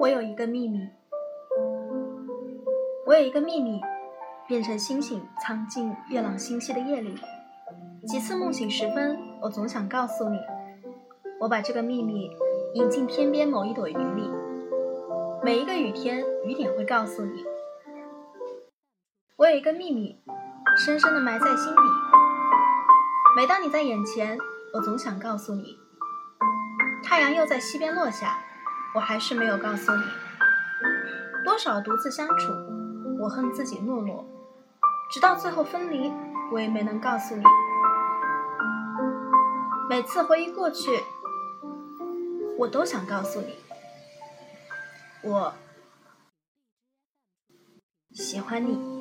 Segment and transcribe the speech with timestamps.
[0.00, 0.88] 我有一个秘密，
[3.04, 3.80] 我有一个秘密，
[4.46, 7.16] 变成星星藏进月朗星稀的夜里。
[8.06, 10.38] 几次梦醒时分，我总想告诉你，
[11.40, 12.30] 我把这个秘密
[12.74, 14.30] 引进天边某一朵云里。
[15.42, 17.44] 每一个雨天，雨点会告诉你，
[19.36, 20.16] 我有一个秘密，
[20.76, 21.82] 深深的埋在心底。
[23.36, 24.38] 每当你在眼前，
[24.74, 25.76] 我总想告诉你，
[27.02, 28.38] 太阳又在西边落下。
[28.94, 30.02] 我还是没有告诉你，
[31.44, 32.52] 多少独自相处，
[33.20, 34.26] 我恨自己懦弱，
[35.12, 36.12] 直到最后分离，
[36.52, 37.42] 我也没能告诉你。
[39.88, 41.02] 每次回忆过去，
[42.58, 43.58] 我都想告诉你，
[45.22, 45.52] 我
[48.12, 48.97] 喜欢你。